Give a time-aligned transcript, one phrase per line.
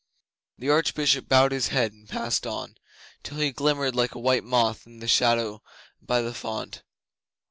[0.57, 2.73] The Archbishop bowed his head and passed on,
[3.21, 5.61] till he glimmered like a white moth in the shadow
[6.01, 6.81] by the font.